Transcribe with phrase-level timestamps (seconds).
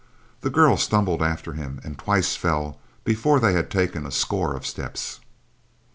[0.39, 4.65] The girl stumbled after him and twice fell before they had taken a score of
[4.65, 5.19] steps.